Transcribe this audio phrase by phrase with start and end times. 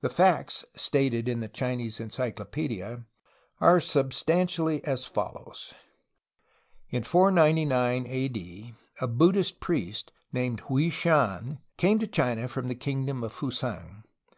[0.00, 3.04] The facts stated in the Chinese encyclo pedia
[3.60, 5.74] are substantially as follows:
[6.88, 8.28] In 499 A.
[8.28, 8.74] D.
[9.02, 14.04] a Buddhist priest, named Hwui Shan, came to China from the kingdom of Fusang.